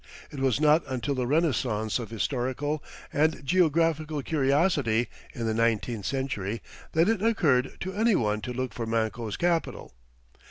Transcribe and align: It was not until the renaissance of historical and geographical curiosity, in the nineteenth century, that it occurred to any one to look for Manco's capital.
It 0.31 0.39
was 0.39 0.59
not 0.59 0.81
until 0.87 1.13
the 1.13 1.27
renaissance 1.27 1.99
of 1.99 2.09
historical 2.09 2.83
and 3.13 3.45
geographical 3.45 4.23
curiosity, 4.23 5.09
in 5.35 5.45
the 5.45 5.53
nineteenth 5.53 6.07
century, 6.07 6.63
that 6.93 7.07
it 7.07 7.21
occurred 7.21 7.77
to 7.81 7.93
any 7.93 8.15
one 8.15 8.41
to 8.41 8.51
look 8.51 8.73
for 8.73 8.87
Manco's 8.87 9.37
capital. 9.37 9.93